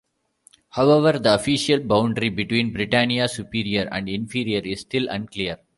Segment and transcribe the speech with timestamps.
[0.69, 5.59] However, the official boundary between Britannia Superior and Inferior is still unclear.